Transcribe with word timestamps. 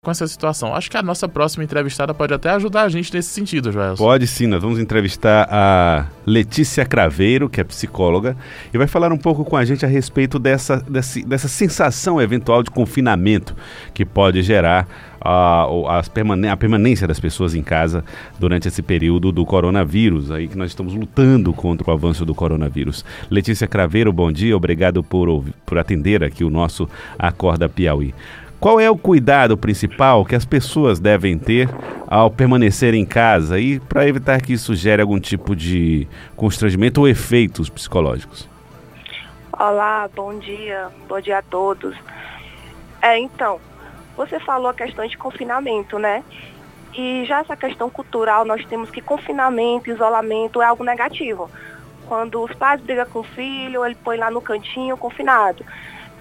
com 0.00 0.12
essa 0.12 0.28
situação. 0.28 0.74
Acho 0.74 0.88
que 0.88 0.96
a 0.96 1.02
nossa 1.02 1.28
próxima 1.28 1.64
entrevistada 1.64 2.14
pode 2.14 2.32
até 2.32 2.50
ajudar 2.50 2.82
a 2.82 2.88
gente 2.88 3.12
nesse 3.12 3.30
sentido, 3.30 3.72
Joel. 3.72 3.96
Pode 3.96 4.28
sim, 4.28 4.46
nós 4.46 4.62
vamos 4.62 4.78
entrevistar 4.78 5.48
a 5.50 6.06
Letícia 6.24 6.86
Craveiro, 6.86 7.48
que 7.48 7.60
é 7.60 7.64
psicóloga, 7.64 8.36
e 8.72 8.78
vai 8.78 8.86
falar 8.86 9.12
um 9.12 9.18
pouco 9.18 9.44
com 9.44 9.56
a 9.56 9.64
gente 9.64 9.84
a 9.84 9.88
respeito 9.88 10.38
dessa, 10.38 10.76
dessa, 10.88 11.20
dessa 11.26 11.48
sensação 11.48 12.22
eventual 12.22 12.62
de 12.62 12.70
confinamento 12.70 13.56
que 13.92 14.04
pode 14.04 14.40
gerar 14.40 14.86
a, 15.20 15.66
a, 15.98 16.56
permanência 16.56 17.08
das 17.08 17.18
pessoas 17.18 17.56
em 17.56 17.62
casa 17.62 18.04
durante 18.38 18.68
esse 18.68 18.82
período 18.82 19.32
do 19.32 19.44
coronavírus, 19.44 20.30
aí 20.30 20.46
que 20.46 20.56
nós 20.56 20.70
estamos 20.70 20.94
lutando 20.94 21.52
contra 21.52 21.90
o 21.90 21.92
avanço 21.92 22.24
do 22.24 22.36
coronavírus. 22.36 23.04
Letícia 23.28 23.66
Craveiro, 23.66 24.12
bom 24.12 24.30
dia, 24.30 24.56
obrigado 24.56 25.02
por, 25.02 25.44
por 25.66 25.76
atender 25.76 26.22
aqui 26.22 26.44
o 26.44 26.50
nosso 26.50 26.88
Acorda 27.18 27.68
Piauí. 27.68 28.14
Qual 28.60 28.80
é 28.80 28.90
o 28.90 28.98
cuidado 28.98 29.56
principal 29.56 30.24
que 30.24 30.34
as 30.34 30.44
pessoas 30.44 30.98
devem 30.98 31.38
ter 31.38 31.68
ao 32.08 32.28
permanecer 32.28 32.92
em 32.92 33.06
casa 33.06 33.60
e 33.60 33.78
para 33.78 34.08
evitar 34.08 34.42
que 34.42 34.52
isso 34.52 34.74
gere 34.74 35.00
algum 35.00 35.20
tipo 35.20 35.54
de 35.54 36.08
constrangimento 36.34 37.00
ou 37.00 37.06
efeitos 37.06 37.68
psicológicos? 37.68 38.48
Olá, 39.52 40.10
bom 40.12 40.36
dia, 40.40 40.88
bom 41.08 41.20
dia 41.20 41.38
a 41.38 41.42
todos. 41.42 41.96
É, 43.00 43.16
então, 43.16 43.60
você 44.16 44.40
falou 44.40 44.68
a 44.70 44.74
questão 44.74 45.06
de 45.06 45.16
confinamento, 45.16 45.96
né? 45.96 46.24
E 46.96 47.24
já 47.26 47.38
essa 47.38 47.56
questão 47.56 47.88
cultural, 47.88 48.44
nós 48.44 48.64
temos 48.64 48.90
que 48.90 49.00
confinamento, 49.00 49.88
isolamento 49.88 50.60
é 50.60 50.64
algo 50.64 50.82
negativo. 50.82 51.48
Quando 52.08 52.42
os 52.42 52.52
pais 52.54 52.80
brigam 52.80 53.06
com 53.06 53.20
o 53.20 53.22
filho, 53.22 53.84
ele 53.84 53.94
põe 54.02 54.16
lá 54.16 54.32
no 54.32 54.40
cantinho 54.40 54.96
confinado 54.96 55.64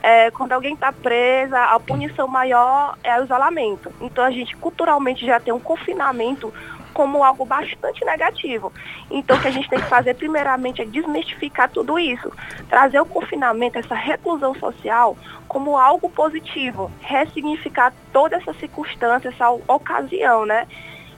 é, 0.01 0.31
quando 0.31 0.53
alguém 0.53 0.73
está 0.73 0.91
presa, 0.91 1.59
a 1.59 1.79
punição 1.79 2.27
maior 2.27 2.97
é 3.03 3.19
o 3.19 3.23
isolamento. 3.23 3.91
Então 4.01 4.23
a 4.23 4.31
gente 4.31 4.55
culturalmente 4.55 5.25
já 5.25 5.39
tem 5.39 5.53
um 5.53 5.59
confinamento 5.59 6.53
como 6.93 7.23
algo 7.23 7.45
bastante 7.45 8.03
negativo. 8.03 8.73
Então 9.11 9.37
o 9.37 9.39
que 9.39 9.47
a 9.47 9.51
gente 9.51 9.69
tem 9.69 9.79
que 9.79 9.85
fazer 9.85 10.15
primeiramente 10.15 10.81
é 10.81 10.85
desmistificar 10.85 11.69
tudo 11.69 11.99
isso, 11.99 12.31
trazer 12.69 12.99
o 12.99 13.05
confinamento, 13.05 13.77
essa 13.77 13.95
reclusão 13.95 14.55
social 14.55 15.15
como 15.47 15.77
algo 15.77 16.09
positivo, 16.09 16.91
ressignificar 17.01 17.93
toda 18.11 18.35
essa 18.35 18.53
circunstância, 18.55 19.29
essa 19.29 19.49
ocasião, 19.49 20.45
né? 20.45 20.67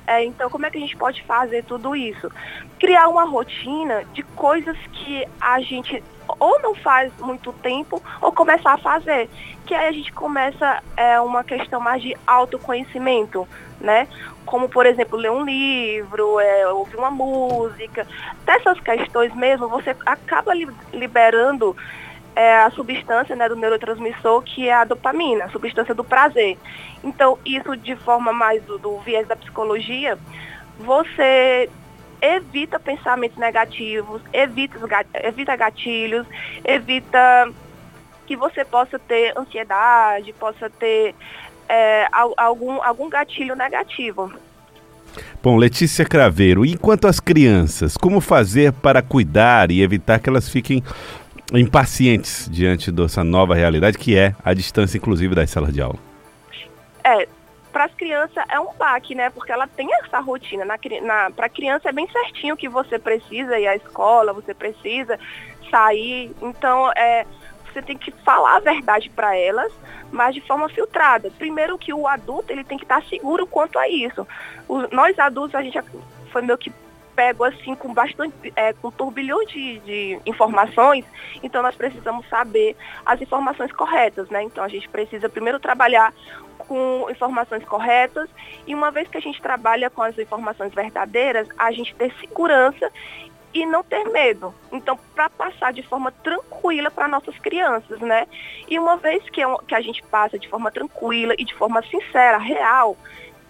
É, 0.05 0.25
então, 0.25 0.49
como 0.49 0.65
é 0.65 0.71
que 0.71 0.77
a 0.77 0.81
gente 0.81 0.97
pode 0.97 1.21
fazer 1.23 1.63
tudo 1.63 1.95
isso? 1.95 2.31
Criar 2.79 3.07
uma 3.07 3.25
rotina 3.25 4.03
de 4.11 4.23
coisas 4.23 4.75
que 4.91 5.25
a 5.39 5.61
gente 5.61 6.03
ou 6.39 6.59
não 6.61 6.75
faz 6.75 7.11
muito 7.19 7.51
tempo 7.53 8.01
ou 8.21 8.31
começar 8.31 8.73
a 8.73 8.77
fazer. 8.77 9.29
Que 9.65 9.73
aí 9.73 9.87
a 9.87 9.91
gente 9.91 10.11
começa 10.11 10.83
é, 10.97 11.19
uma 11.19 11.43
questão 11.43 11.79
mais 11.79 12.01
de 12.01 12.15
autoconhecimento, 12.25 13.47
né? 13.79 14.07
Como, 14.45 14.67
por 14.67 14.85
exemplo, 14.85 15.17
ler 15.17 15.31
um 15.31 15.45
livro, 15.45 16.39
é, 16.39 16.67
ouvir 16.67 16.97
uma 16.97 17.11
música. 17.11 18.07
Dessas 18.45 18.79
questões 18.79 19.33
mesmo, 19.35 19.67
você 19.67 19.95
acaba 20.05 20.53
li 20.53 20.67
liberando 20.91 21.75
é, 22.35 22.57
a 22.57 22.71
substância 22.71 23.35
né, 23.35 23.49
do 23.49 23.55
neurotransmissor, 23.55 24.41
que 24.41 24.67
é 24.67 24.73
a 24.73 24.85
dopamina, 24.85 25.45
a 25.45 25.49
substância 25.49 25.93
do 25.93 26.03
prazer. 26.03 26.57
Então, 27.03 27.37
isso 27.45 27.75
de 27.75 27.95
forma 27.97 28.31
mais 28.31 28.63
do, 28.63 28.77
do 28.77 28.97
viés 28.99 29.27
da 29.27 29.35
psicologia, 29.35 30.17
você 30.79 31.69
evita 32.21 32.79
pensamentos 32.79 33.37
negativos, 33.37 34.21
evita, 34.33 34.77
evita 35.23 35.55
gatilhos, 35.55 36.25
evita 36.63 37.51
que 38.25 38.35
você 38.35 38.63
possa 38.63 38.99
ter 38.99 39.37
ansiedade, 39.37 40.33
possa 40.33 40.69
ter 40.69 41.15
é, 41.67 42.07
algum, 42.37 42.81
algum 42.83 43.09
gatilho 43.09 43.55
negativo. 43.55 44.31
Bom, 45.41 45.57
Letícia 45.57 46.05
Craveiro, 46.05 46.65
e 46.65 46.77
quanto 46.77 47.07
às 47.07 47.19
crianças, 47.19 47.97
como 47.97 48.21
fazer 48.21 48.71
para 48.71 49.01
cuidar 49.01 49.71
e 49.71 49.81
evitar 49.81 50.19
que 50.19 50.29
elas 50.29 50.47
fiquem 50.47 50.83
impacientes 51.53 52.47
diante 52.51 52.91
dessa 52.91 53.23
nova 53.23 53.55
realidade 53.55 53.97
que 53.97 54.15
é 54.15 54.35
a 54.43 54.53
distância, 54.53 54.97
inclusive, 54.97 55.33
das 55.33 55.49
salas 55.49 55.73
de 55.73 55.81
aula? 55.81 55.97
É, 57.03 57.27
para 57.71 57.85
as 57.85 57.93
crianças 57.93 58.43
é 58.49 58.59
um 58.59 58.73
baque, 58.73 59.15
né? 59.15 59.29
Porque 59.29 59.51
ela 59.51 59.67
tem 59.67 59.87
essa 59.95 60.19
rotina. 60.19 60.65
Na, 60.65 60.77
na, 61.01 61.31
para 61.31 61.45
a 61.45 61.49
criança 61.49 61.89
é 61.89 61.91
bem 61.91 62.09
certinho 62.09 62.57
que 62.57 62.67
você 62.67 62.97
precisa 62.97 63.59
ir 63.59 63.67
à 63.67 63.75
escola, 63.75 64.33
você 64.33 64.53
precisa 64.53 65.19
sair. 65.69 66.31
Então, 66.41 66.91
é, 66.93 67.25
você 67.65 67.81
tem 67.81 67.97
que 67.97 68.11
falar 68.11 68.57
a 68.57 68.59
verdade 68.59 69.09
para 69.09 69.35
elas, 69.35 69.71
mas 70.11 70.33
de 70.33 70.41
forma 70.41 70.67
filtrada. 70.69 71.31
Primeiro 71.37 71.77
que 71.77 71.93
o 71.93 72.07
adulto 72.07 72.51
ele 72.51 72.63
tem 72.63 72.77
que 72.77 72.85
estar 72.85 73.03
seguro 73.03 73.45
quanto 73.45 73.77
a 73.77 73.87
isso. 73.87 74.27
O, 74.67 74.93
nós 74.93 75.17
adultos, 75.19 75.55
a 75.55 75.61
gente 75.61 75.79
foi 76.31 76.41
meio 76.41 76.57
que 76.57 76.71
pego 77.19 77.43
assim 77.43 77.75
com 77.75 77.93
bastante, 77.93 78.53
é, 78.55 78.71
com 78.71 78.89
turbilhão 78.89 79.43
de, 79.43 79.79
de 79.79 80.21
informações, 80.25 81.03
então 81.43 81.61
nós 81.61 81.75
precisamos 81.75 82.25
saber 82.29 82.77
as 83.05 83.21
informações 83.21 83.73
corretas, 83.73 84.29
né? 84.29 84.41
Então 84.43 84.63
a 84.63 84.69
gente 84.69 84.87
precisa 84.87 85.27
primeiro 85.27 85.59
trabalhar 85.59 86.13
com 86.57 87.07
informações 87.09 87.65
corretas 87.65 88.29
e 88.65 88.73
uma 88.73 88.89
vez 88.89 89.09
que 89.09 89.17
a 89.17 89.21
gente 89.21 89.41
trabalha 89.41 89.89
com 89.89 90.01
as 90.01 90.17
informações 90.17 90.73
verdadeiras, 90.73 91.45
a 91.57 91.73
gente 91.73 91.93
ter 91.95 92.09
segurança 92.21 92.89
e 93.53 93.65
não 93.65 93.83
ter 93.83 94.05
medo. 94.05 94.55
Então, 94.71 94.97
para 95.13 95.29
passar 95.29 95.73
de 95.73 95.83
forma 95.83 96.13
tranquila 96.13 96.89
para 96.89 97.05
nossas 97.09 97.37
crianças, 97.39 97.99
né? 97.99 98.27
E 98.69 98.79
uma 98.79 98.95
vez 98.95 99.29
que, 99.29 99.41
é 99.41 99.55
que 99.67 99.75
a 99.75 99.81
gente 99.81 100.01
passa 100.03 100.39
de 100.39 100.47
forma 100.47 100.71
tranquila 100.71 101.33
e 101.37 101.43
de 101.43 101.53
forma 101.53 101.83
sincera, 101.83 102.37
real, 102.37 102.95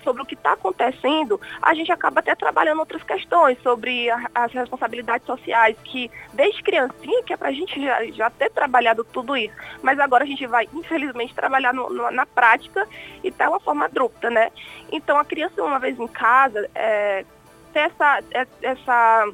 sobre 0.03 0.21
o 0.21 0.25
que 0.25 0.33
está 0.33 0.53
acontecendo, 0.53 1.39
a 1.61 1.73
gente 1.73 1.91
acaba 1.91 2.19
até 2.19 2.35
trabalhando 2.35 2.79
outras 2.79 3.03
questões 3.03 3.61
sobre 3.61 4.09
a, 4.09 4.29
as 4.33 4.51
responsabilidades 4.51 5.25
sociais, 5.25 5.75
que 5.83 6.09
desde 6.33 6.63
criancinha, 6.63 7.23
que 7.23 7.33
é 7.33 7.37
para 7.37 7.49
a 7.49 7.53
gente 7.53 7.81
já, 7.81 8.05
já 8.11 8.29
ter 8.29 8.49
trabalhado 8.49 9.03
tudo 9.03 9.35
isso, 9.35 9.53
mas 9.81 9.99
agora 9.99 10.23
a 10.23 10.27
gente 10.27 10.45
vai, 10.47 10.67
infelizmente, 10.73 11.33
trabalhar 11.33 11.73
no, 11.73 11.89
no, 11.89 12.11
na 12.11 12.25
prática 12.25 12.87
e 13.23 13.31
tá 13.31 13.49
uma 13.49 13.59
forma 13.59 13.85
abrupta, 13.85 14.29
né? 14.29 14.51
Então 14.91 15.17
a 15.17 15.25
criança, 15.25 15.63
uma 15.63 15.79
vez 15.79 15.99
em 15.99 16.07
casa, 16.07 16.69
é, 16.73 17.25
ter 17.73 17.79
essa, 17.79 18.23
é, 18.31 18.47
essa. 18.61 19.31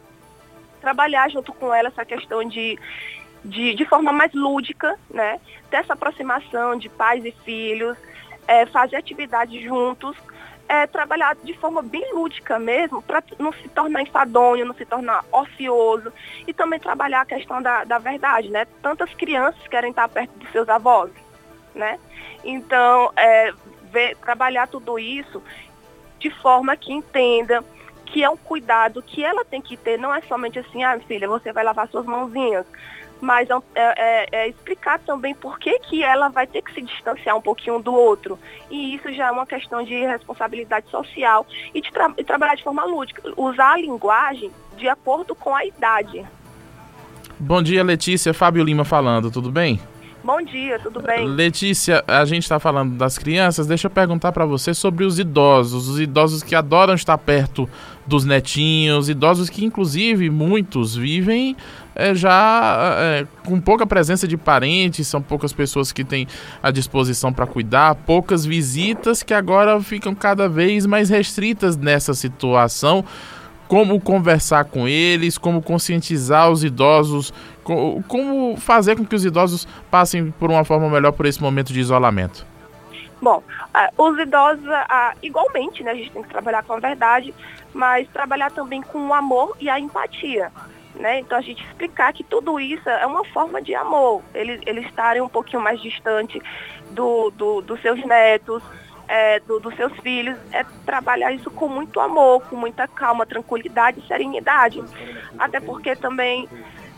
trabalhar 0.81 1.29
junto 1.29 1.53
com 1.53 1.73
ela 1.73 1.89
essa 1.89 2.05
questão 2.05 2.43
de 2.43 2.77
de, 3.43 3.75
de, 3.75 3.85
forma 3.85 4.11
mais 4.11 4.33
lúdica, 4.33 4.97
né? 5.07 5.39
Ter 5.69 5.77
essa 5.77 5.93
aproximação 5.93 6.75
de 6.75 6.89
pais 6.89 7.23
e 7.23 7.31
filhos, 7.31 7.95
é, 8.47 8.65
fazer 8.65 8.95
atividades 8.95 9.61
juntos, 9.63 10.17
é, 10.67 10.87
trabalhar 10.87 11.35
de 11.43 11.53
forma 11.53 11.81
bem 11.81 12.13
lúdica 12.13 12.57
mesmo, 12.57 13.01
para 13.01 13.23
não 13.37 13.51
se 13.53 13.67
tornar 13.69 14.01
enfadonho, 14.01 14.65
não 14.65 14.73
se 14.73 14.85
tornar 14.85 15.23
ocioso, 15.31 16.11
e 16.47 16.53
também 16.53 16.79
trabalhar 16.79 17.21
a 17.21 17.25
questão 17.25 17.61
da, 17.61 17.83
da 17.83 17.97
verdade, 17.97 18.49
né? 18.49 18.65
Tantas 18.81 19.13
crianças 19.13 19.67
querem 19.67 19.91
estar 19.91 20.07
perto 20.09 20.37
dos 20.39 20.51
seus 20.51 20.67
avós, 20.67 21.11
né? 21.73 21.99
Então, 22.43 23.11
é, 23.15 23.53
ver, 23.91 24.15
trabalhar 24.17 24.67
tudo 24.67 24.97
isso 24.97 25.41
de 26.19 26.29
forma 26.29 26.75
que 26.75 26.91
entenda 26.91 27.63
que 28.05 28.23
é 28.23 28.29
um 28.29 28.37
cuidado 28.37 29.01
que 29.01 29.23
ela 29.23 29.43
tem 29.43 29.61
que 29.61 29.75
ter, 29.75 29.97
não 29.97 30.13
é 30.13 30.21
somente 30.21 30.59
assim, 30.59 30.83
ah, 30.83 30.97
filha, 31.07 31.27
você 31.27 31.51
vai 31.51 31.63
lavar 31.63 31.87
suas 31.87 32.05
mãozinhas, 32.05 32.65
mas 33.21 33.49
é, 33.49 33.55
é, 33.75 34.27
é, 34.31 34.47
explicar 34.49 34.99
também 34.99 35.33
por 35.33 35.57
que, 35.59 35.79
que 35.79 36.03
ela 36.03 36.29
vai 36.29 36.45
ter 36.45 36.61
que 36.61 36.73
se 36.73 36.81
distanciar 36.81 37.35
um 37.35 37.41
pouquinho 37.41 37.79
do 37.79 37.93
outro. 37.93 38.37
E 38.69 38.95
isso 38.95 39.11
já 39.13 39.27
é 39.27 39.31
uma 39.31 39.45
questão 39.45 39.83
de 39.83 39.93
responsabilidade 40.05 40.89
social 40.89 41.45
e 41.73 41.81
de 41.81 41.91
tra 41.91 42.09
trabalhar 42.25 42.55
de 42.55 42.63
forma 42.63 42.83
lúdica, 42.85 43.21
usar 43.37 43.73
a 43.73 43.77
linguagem 43.77 44.51
de 44.77 44.87
acordo 44.87 45.33
com 45.35 45.55
a 45.55 45.65
idade. 45.65 46.25
Bom 47.39 47.61
dia, 47.61 47.83
Letícia. 47.83 48.33
Fábio 48.33 48.63
Lima 48.63 48.85
falando, 48.85 49.29
tudo 49.29 49.51
bem? 49.51 49.79
Bom 50.25 50.41
dia, 50.41 50.79
tudo 50.79 51.03
bem? 51.03 51.27
Letícia, 51.27 52.03
a 52.07 52.25
gente 52.25 52.41
está 52.41 52.59
falando 52.59 52.97
das 52.97 53.15
crianças, 53.15 53.67
deixa 53.67 53.85
eu 53.85 53.91
perguntar 53.91 54.31
para 54.31 54.43
você 54.43 54.73
sobre 54.73 55.05
os 55.05 55.19
idosos, 55.19 55.87
os 55.87 55.99
idosos 55.99 56.41
que 56.41 56.55
adoram 56.55 56.95
estar 56.95 57.15
perto 57.19 57.69
dos 58.07 58.25
netinhos, 58.25 59.07
idosos 59.07 59.51
que 59.51 59.63
inclusive 59.63 60.31
muitos 60.31 60.95
vivem 60.95 61.55
é, 61.93 62.15
já 62.15 62.97
é, 62.97 63.27
com 63.45 63.61
pouca 63.61 63.85
presença 63.85 64.27
de 64.27 64.35
parentes, 64.35 65.07
são 65.07 65.21
poucas 65.21 65.53
pessoas 65.53 65.91
que 65.91 66.03
têm 66.03 66.27
a 66.61 66.71
disposição 66.71 67.31
para 67.31 67.45
cuidar, 67.45 67.93
poucas 67.93 68.43
visitas 68.43 69.21
que 69.21 69.33
agora 69.33 69.79
ficam 69.79 70.15
cada 70.15 70.49
vez 70.49 70.87
mais 70.87 71.07
restritas 71.07 71.77
nessa 71.77 72.15
situação 72.15 73.05
como 73.67 73.99
conversar 73.99 74.65
com 74.65 74.87
eles, 74.87 75.37
como 75.37 75.61
conscientizar 75.61 76.49
os 76.49 76.63
idosos, 76.63 77.33
como 77.63 78.55
fazer 78.57 78.95
com 78.95 79.05
que 79.05 79.15
os 79.15 79.25
idosos 79.25 79.67
passem 79.89 80.31
por 80.31 80.51
uma 80.51 80.63
forma 80.63 80.89
melhor 80.89 81.11
por 81.11 81.25
esse 81.25 81.41
momento 81.41 81.73
de 81.73 81.79
isolamento. 81.79 82.45
Bom, 83.21 83.41
uh, 83.73 84.03
os 84.03 84.19
idosos, 84.19 84.65
uh, 84.65 85.17
igualmente, 85.23 85.83
né, 85.83 85.91
a 85.91 85.95
gente 85.95 86.11
tem 86.11 86.21
que 86.21 86.29
trabalhar 86.29 86.63
com 86.63 86.73
a 86.73 86.79
verdade, 86.79 87.33
mas 87.73 88.07
trabalhar 88.09 88.51
também 88.51 88.81
com 88.81 89.07
o 89.07 89.13
amor 89.13 89.55
e 89.59 89.69
a 89.69 89.79
empatia. 89.79 90.51
Né? 90.93 91.19
Então 91.19 91.37
a 91.37 91.41
gente 91.41 91.63
explicar 91.65 92.13
que 92.13 92.23
tudo 92.23 92.59
isso 92.59 92.87
é 92.87 93.05
uma 93.05 93.25
forma 93.25 93.61
de 93.61 93.75
amor, 93.75 94.21
eles, 94.33 94.61
eles 94.65 94.85
estarem 94.85 95.21
um 95.21 95.27
pouquinho 95.27 95.61
mais 95.61 95.81
distante 95.81 96.41
do, 96.91 97.31
do, 97.31 97.61
dos 97.61 97.81
seus 97.81 98.03
netos, 98.05 98.63
é, 99.07 99.39
do, 99.39 99.59
dos 99.59 99.75
seus 99.75 99.93
filhos 99.99 100.37
é 100.51 100.63
trabalhar 100.85 101.31
isso 101.31 101.49
com 101.51 101.67
muito 101.67 101.99
amor, 101.99 102.41
com 102.49 102.55
muita 102.55 102.87
calma, 102.87 103.25
tranquilidade 103.25 103.99
e 103.99 104.07
serenidade. 104.07 104.83
Até 105.37 105.59
porque 105.59 105.95
também 105.95 106.47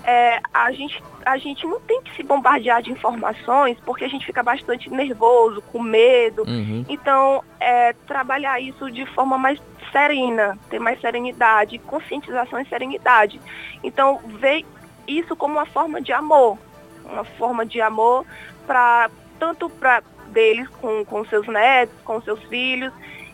é, 0.03 0.39
a, 0.53 0.71
gente, 0.71 1.03
a 1.25 1.37
gente 1.37 1.67
não 1.67 1.81
tem 1.81 2.01
que 2.01 2.15
se 2.15 2.23
bombardear 2.23 2.81
de 2.81 2.91
informações 2.91 3.77
porque 3.85 4.05
a 4.05 4.07
gente 4.07 4.25
fica 4.25 4.41
bastante 4.41 4.89
nervoso, 4.89 5.61
com 5.63 5.81
medo. 5.81 6.43
Uhum. 6.47 6.85
Então, 6.87 7.43
é, 7.59 7.93
trabalhar 8.05 8.59
isso 8.61 8.89
de 8.89 9.05
forma 9.07 9.37
mais 9.37 9.59
serena, 9.91 10.57
ter 10.69 10.79
mais 10.79 10.99
serenidade, 11.01 11.77
conscientização 11.79 12.59
e 12.59 12.65
serenidade. 12.67 13.39
Então, 13.83 14.19
ver 14.39 14.65
isso 15.07 15.35
como 15.35 15.55
uma 15.55 15.65
forma 15.65 16.01
de 16.01 16.13
amor, 16.13 16.57
uma 17.03 17.23
forma 17.23 17.65
de 17.65 17.81
amor 17.81 18.25
para 18.65 19.09
tanto 19.39 19.69
para 19.69 20.01
deles 20.37 20.67
com, 20.79 21.03
com 21.03 21.25
seus 21.25 21.47
netos, 21.47 21.95
com 22.05 22.21
seus 22.21 22.39
filhos, 22.43 22.93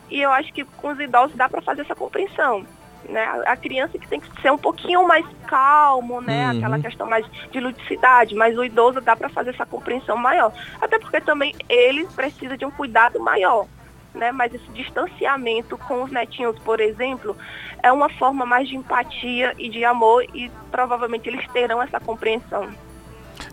e 0.10 0.22
eu 0.22 0.32
acho 0.32 0.54
que 0.54 0.64
com 0.64 0.94
os 0.94 1.00
idosos 1.00 1.36
dá 1.36 1.50
para 1.50 1.62
fazer 1.62 1.82
essa 1.82 1.94
compreensão. 1.94 2.66
Né? 3.10 3.22
A 3.46 3.58
criança 3.58 4.00
que 4.00 4.08
tem 4.08 4.22
que 4.22 4.42
ser 4.42 4.50
um 4.50 4.58
pouquinho 4.58 5.06
mais 5.06 5.26
calmo, 5.46 6.22
né? 6.22 6.46
Uhum. 6.46 6.58
Aquela 6.58 6.80
questão 6.80 7.06
mais 7.06 7.26
de 7.52 7.60
ludicidade, 7.60 8.34
mas 8.34 8.58
o 8.58 8.64
idoso 8.64 9.02
dá 9.02 9.14
para 9.14 9.28
fazer 9.28 9.50
essa 9.50 9.66
compreensão 9.66 10.16
maior. 10.16 10.54
Até 10.80 10.98
porque 10.98 11.20
também 11.20 11.54
eles 11.68 12.10
precisam 12.14 12.56
de 12.56 12.64
um 12.64 12.72
cuidado 12.72 13.20
maior. 13.20 13.68
Né? 14.16 14.32
Mas 14.32 14.54
esse 14.54 14.70
distanciamento 14.72 15.78
com 15.78 16.04
os 16.04 16.12
netinhos, 16.12 16.58
por 16.60 16.80
exemplo, 16.80 17.36
é 17.82 17.92
uma 17.92 18.08
forma 18.08 18.46
mais 18.46 18.70
de 18.70 18.78
empatia 18.78 19.54
e 19.58 19.68
de 19.68 19.84
amor 19.84 20.24
e 20.34 20.50
provavelmente 20.72 21.28
eles 21.28 21.46
terão 21.52 21.82
essa 21.82 22.00
compreensão. 22.00 22.70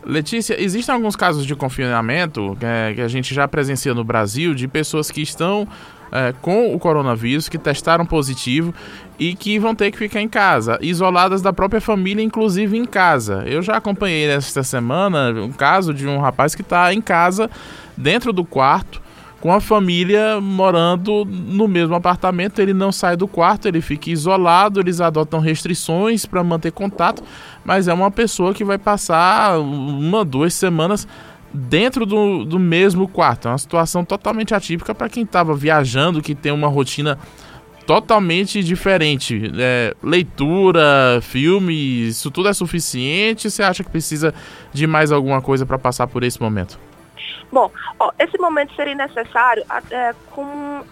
Letícia, 0.04 0.60
existem 0.60 0.94
alguns 0.94 1.14
casos 1.14 1.44
de 1.44 1.54
confinamento 1.54 2.56
é, 2.60 2.94
que 2.94 3.00
a 3.00 3.08
gente 3.08 3.34
já 3.34 3.46
presencia 3.46 3.92
no 3.92 4.02
Brasil 4.02 4.54
de 4.54 4.66
pessoas 4.66 5.10
que 5.10 5.20
estão 5.20 5.68
é, 6.12 6.34
com 6.40 6.74
o 6.74 6.78
coronavírus, 6.78 7.48
que 7.48 7.58
testaram 7.58 8.04
positivo 8.04 8.74
e 9.18 9.34
que 9.34 9.58
vão 9.58 9.74
ter 9.74 9.90
que 9.90 9.98
ficar 9.98 10.20
em 10.20 10.28
casa, 10.28 10.78
isoladas 10.80 11.42
da 11.42 11.52
própria 11.52 11.80
família, 11.80 12.22
inclusive 12.22 12.76
em 12.76 12.84
casa. 12.84 13.44
Eu 13.46 13.62
já 13.62 13.76
acompanhei 13.76 14.28
esta 14.28 14.62
semana 14.62 15.30
um 15.40 15.52
caso 15.52 15.92
de 15.92 16.06
um 16.06 16.18
rapaz 16.18 16.54
que 16.54 16.62
está 16.62 16.92
em 16.92 17.00
casa, 17.00 17.50
dentro 17.96 18.32
do 18.32 18.44
quarto, 18.44 18.99
com 19.40 19.52
a 19.52 19.60
família 19.60 20.38
morando 20.40 21.24
no 21.24 21.66
mesmo 21.66 21.94
apartamento, 21.94 22.60
ele 22.60 22.74
não 22.74 22.92
sai 22.92 23.16
do 23.16 23.26
quarto, 23.26 23.66
ele 23.66 23.80
fica 23.80 24.10
isolado, 24.10 24.78
eles 24.80 25.00
adotam 25.00 25.40
restrições 25.40 26.26
para 26.26 26.44
manter 26.44 26.70
contato, 26.72 27.22
mas 27.64 27.88
é 27.88 27.94
uma 27.94 28.10
pessoa 28.10 28.52
que 28.52 28.62
vai 28.62 28.76
passar 28.76 29.58
uma, 29.58 30.24
duas 30.24 30.52
semanas 30.52 31.08
dentro 31.52 32.04
do, 32.04 32.44
do 32.44 32.58
mesmo 32.58 33.08
quarto. 33.08 33.48
É 33.48 33.50
uma 33.50 33.58
situação 33.58 34.04
totalmente 34.04 34.54
atípica 34.54 34.94
para 34.94 35.08
quem 35.08 35.22
estava 35.22 35.54
viajando, 35.54 36.20
que 36.20 36.34
tem 36.34 36.52
uma 36.52 36.68
rotina 36.68 37.18
totalmente 37.86 38.62
diferente. 38.62 39.50
É, 39.58 39.96
leitura, 40.02 41.18
filme, 41.22 42.08
isso 42.08 42.30
tudo 42.30 42.48
é 42.48 42.52
suficiente? 42.52 43.50
Você 43.50 43.62
acha 43.62 43.82
que 43.82 43.90
precisa 43.90 44.34
de 44.70 44.86
mais 44.86 45.10
alguma 45.10 45.40
coisa 45.40 45.64
para 45.64 45.78
passar 45.78 46.06
por 46.06 46.22
esse 46.22 46.40
momento? 46.40 46.78
Bom, 47.52 47.70
ó, 47.98 48.12
esse 48.18 48.38
momento 48.38 48.74
seria 48.74 48.94
necessário 48.94 49.64
é, 49.90 50.14
com 50.30 50.84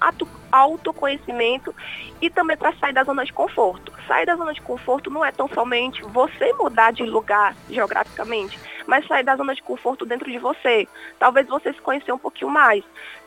autoconhecimento 0.51 1.75
e 2.21 2.31
também 2.31 2.57
para 2.57 2.75
sair 2.77 2.93
da 2.93 3.05
zona 3.05 3.25
de 3.25 3.33
conforto. 3.33 3.93
Sair 4.07 4.27
da 4.27 4.35
zona 4.35 4.53
de 4.53 4.61
conforto 4.63 5.11
não 5.11 5.25
é 5.25 5.31
tão 5.31 5.49
somente 5.49 6.03
você 6.03 6.53
mudar 6.55 6.93
de 6.93 7.05
lugar 7.05 7.55
geograficamente, 7.69 8.59
mas 8.87 9.07
sair 9.07 9.23
da 9.23 9.37
zona 9.37 9.55
de 9.55 9.63
conforto 9.63 10.07
dentro 10.07 10.31
de 10.31 10.39
você. 10.39 10.89
Talvez 11.19 11.47
você 11.47 11.73
se 11.73 11.81
conhecer 11.81 12.11
um 12.11 12.19
pouquinho 12.19 12.51
mais. 12.51 12.83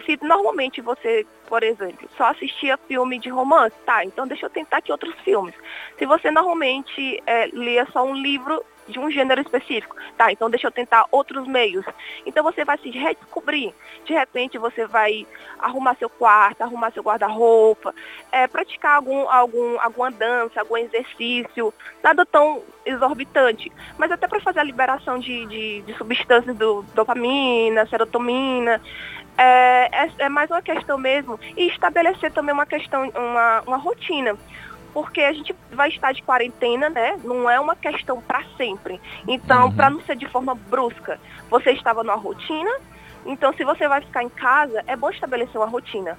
Se 0.06 0.18
normalmente 0.22 0.82
você, 0.82 1.26
por 1.48 1.64
exemplo, 1.64 2.10
só 2.18 2.26
assistia 2.32 2.78
filme 2.88 3.20
de 3.20 3.30
romance, 3.30 3.76
tá, 3.86 4.04
então 4.04 4.28
deixa 4.28 4.48
eu 4.48 4.50
tentar 4.50 4.78
aqui 4.78 4.92
outros 4.92 5.14
filmes. 5.22 5.54
Se 5.98 6.06
você 6.06 6.32
normalmente 6.32 7.22
é, 7.26 7.48
lia 7.48 7.86
só 7.94 8.04
um 8.04 8.16
livro 8.16 8.66
de 8.88 9.00
um 9.00 9.10
gênero 9.10 9.42
específico. 9.42 9.96
Tá, 10.18 10.32
então 10.32 10.50
deixa 10.50 10.68
eu 10.68 10.72
tentar 10.72 11.06
outros 11.12 11.48
meios. 11.48 11.86
Então 12.26 12.44
você 12.44 12.64
vai 12.66 12.78
se 12.78 12.90
redescobrir. 12.90 13.74
De 14.06 14.14
repente 14.14 14.58
você 14.58 14.86
vai 14.86 15.26
arrumar 15.60 15.96
seu 15.96 16.10
quarto, 16.10 16.62
arrumar 16.62 16.92
seu 16.92 17.04
guarda-roupa, 17.04 17.94
é, 18.32 18.48
praticar 18.48 18.96
algum, 18.96 19.30
algum, 19.30 19.80
alguma 19.80 20.12
dança, 20.12 20.60
algum 20.60 20.78
exercício, 20.78 21.74
nada 22.04 22.26
tão 22.26 22.64
exorbitante, 22.86 23.72
mas 23.98 24.12
até 24.12 24.28
para 24.28 24.40
fazer 24.40 24.60
a 24.60 24.64
liberação 24.64 25.20
de, 25.20 25.46
de, 25.46 25.82
de 25.82 25.94
substâncias 25.98 26.56
do 26.56 26.84
dopamina, 26.94 27.86
serotonina. 27.88 28.82
É, 29.38 29.90
é, 29.92 30.12
é, 30.20 30.30
mais 30.30 30.52
uma 30.52 30.62
questão 30.62 30.98
mesmo 30.98 31.40
e 31.56 31.68
estabelecer 31.68 32.32
também 32.32 32.54
uma 32.54 32.66
questão, 32.66 33.10
uma, 33.10 33.62
uma 33.66 33.78
rotina 33.78 34.38
porque 34.94 35.22
a 35.22 35.34
gente 35.34 35.56
vai 35.72 35.90
estar 35.90 36.12
de 36.12 36.22
quarentena, 36.24 36.90
né? 36.90 37.18
Não 37.24 37.50
é 37.50 37.60
uma 37.60 37.76
questão 37.76 38.22
para 38.22 38.44
sempre. 38.58 39.00
Então, 39.28 39.66
uhum. 39.66 39.76
para 39.76 39.90
não 39.90 40.02
ser 40.02 40.16
de 40.16 40.28
forma 40.28 40.56
brusca, 40.56 41.20
você 41.50 41.72
estava 41.72 42.04
numa 42.04 42.16
rotina. 42.16 42.72
Então, 43.26 43.54
se 43.54 43.64
você 43.64 43.88
vai 43.88 44.02
ficar 44.02 44.24
em 44.24 44.30
casa, 44.30 44.84
é 44.88 44.96
bom 44.96 45.10
estabelecer 45.10 45.56
uma 45.58 45.68
rotina. 45.68 46.18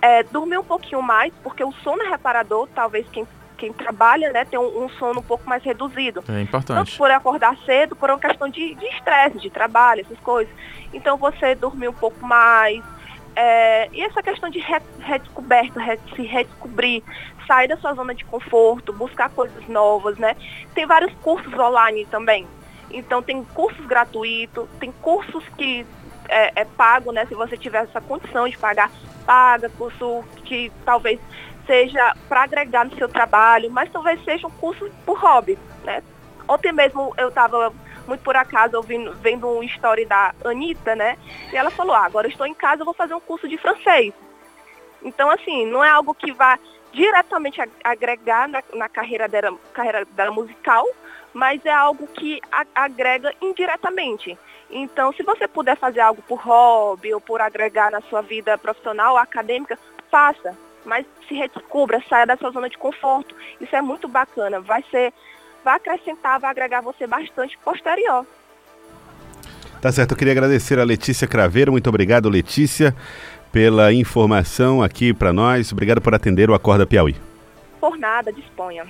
É, 0.00 0.22
dormir 0.24 0.58
um 0.58 0.64
pouquinho 0.64 1.00
mais, 1.00 1.32
porque 1.42 1.64
o 1.64 1.72
sono 1.72 2.02
é 2.02 2.08
reparador, 2.08 2.68
talvez 2.74 3.08
quem 3.08 3.26
quem 3.62 3.72
trabalha, 3.72 4.32
né, 4.32 4.44
tem 4.44 4.58
um, 4.58 4.84
um, 4.84 4.88
sono 4.88 5.20
um 5.20 5.22
pouco 5.22 5.48
mais 5.48 5.62
reduzido. 5.62 6.24
É 6.28 6.40
importante. 6.40 6.78
Tanto 6.78 6.98
por 6.98 7.08
acordar 7.12 7.56
cedo, 7.64 7.94
por 7.94 8.10
uma 8.10 8.18
questão 8.18 8.48
de 8.48 8.76
estresse, 8.92 9.36
de, 9.36 9.42
de, 9.42 9.50
trabalho, 9.50 10.00
essas 10.00 10.18
coisas. 10.18 10.52
Então 10.92 11.16
você 11.16 11.54
dormir 11.54 11.86
um 11.86 11.92
pouco 11.92 12.26
mais. 12.26 12.82
É, 13.34 13.88
e 13.92 14.02
essa 14.02 14.22
questão 14.22 14.50
de 14.50 14.58
redescoberta, 14.58 15.80
se 16.14 16.22
redescobrir, 16.22 17.02
sair 17.46 17.68
da 17.68 17.76
sua 17.76 17.94
zona 17.94 18.14
de 18.14 18.24
conforto, 18.24 18.92
buscar 18.92 19.30
coisas 19.30 19.66
novas, 19.68 20.18
né? 20.18 20.36
Tem 20.74 20.86
vários 20.86 21.12
cursos 21.16 21.52
online 21.54 22.06
também. 22.06 22.46
Então 22.90 23.22
tem 23.22 23.42
cursos 23.42 23.84
gratuitos, 23.86 24.68
tem 24.78 24.92
cursos 24.92 25.42
que 25.56 25.86
é, 26.28 26.60
é 26.60 26.64
pago, 26.64 27.10
né? 27.10 27.24
Se 27.26 27.34
você 27.34 27.56
tiver 27.56 27.84
essa 27.84 28.00
condição 28.00 28.46
de 28.48 28.58
pagar, 28.58 28.90
paga, 29.24 29.70
curso 29.70 30.22
que 30.44 30.70
talvez 30.84 31.18
seja 31.66 32.14
para 32.28 32.42
agregar 32.42 32.84
no 32.84 32.94
seu 32.96 33.08
trabalho, 33.08 33.70
mas 33.70 33.90
talvez 33.90 34.22
seja 34.24 34.46
um 34.46 34.50
curso 34.50 34.90
por 35.06 35.18
hobby, 35.18 35.58
né? 35.84 36.02
Ontem 36.46 36.72
mesmo 36.72 37.14
eu 37.16 37.28
estava 37.28 37.72
muito 38.06 38.22
por 38.22 38.36
acaso 38.36 38.76
ouvindo, 38.76 39.12
vendo 39.14 39.48
uma 39.48 39.64
história 39.64 40.06
da 40.06 40.34
Anitta, 40.44 40.94
né? 40.94 41.16
E 41.52 41.56
ela 41.56 41.70
falou, 41.70 41.94
ah, 41.94 42.04
agora 42.04 42.28
estou 42.28 42.46
em 42.46 42.54
casa, 42.54 42.84
vou 42.84 42.94
fazer 42.94 43.14
um 43.14 43.20
curso 43.20 43.48
de 43.48 43.56
francês. 43.58 44.12
Então, 45.02 45.30
assim, 45.30 45.66
não 45.66 45.82
é 45.82 45.90
algo 45.90 46.14
que 46.14 46.32
vá 46.32 46.58
diretamente 46.92 47.60
agregar 47.82 48.48
na, 48.48 48.62
na 48.74 48.88
carreira, 48.88 49.26
dela, 49.26 49.56
carreira 49.72 50.04
dela 50.04 50.30
musical, 50.30 50.86
mas 51.32 51.64
é 51.64 51.72
algo 51.72 52.06
que 52.06 52.40
a, 52.50 52.64
agrega 52.74 53.34
indiretamente. 53.40 54.38
Então, 54.70 55.12
se 55.12 55.22
você 55.22 55.48
puder 55.48 55.76
fazer 55.76 56.00
algo 56.00 56.22
por 56.22 56.38
hobby 56.40 57.12
ou 57.12 57.20
por 57.20 57.40
agregar 57.40 57.90
na 57.90 58.00
sua 58.02 58.22
vida 58.22 58.56
profissional, 58.56 59.16
acadêmica, 59.16 59.78
faça. 60.10 60.56
Mas 60.84 61.06
se 61.28 61.34
redescubra, 61.34 62.02
saia 62.08 62.26
da 62.26 62.36
sua 62.36 62.50
zona 62.50 62.68
de 62.68 62.78
conforto. 62.78 63.34
Isso 63.60 63.74
é 63.74 63.80
muito 63.80 64.08
bacana. 64.08 64.60
Vai 64.60 64.82
ser, 64.90 65.12
vai 65.64 65.76
acrescentar, 65.76 66.40
vai 66.40 66.50
agregar 66.50 66.80
você 66.80 67.06
bastante 67.06 67.58
posterior. 67.64 68.26
Tá 69.80 69.90
certo, 69.90 70.12
eu 70.12 70.16
queria 70.16 70.32
agradecer 70.32 70.78
a 70.78 70.84
Letícia 70.84 71.26
Craveiro. 71.26 71.72
Muito 71.72 71.88
obrigado, 71.88 72.28
Letícia 72.28 72.94
pela 73.52 73.92
informação 73.92 74.82
aqui 74.82 75.12
para 75.12 75.32
nós. 75.32 75.70
Obrigado 75.70 76.00
por 76.00 76.14
atender 76.14 76.48
o 76.48 76.54
Acorda 76.54 76.86
Piauí. 76.86 77.14
Por 77.78 77.98
nada, 77.98 78.32
disponha. 78.32 78.84